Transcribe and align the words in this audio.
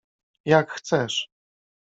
—Jak 0.53 0.69
chcesz. 0.77 1.13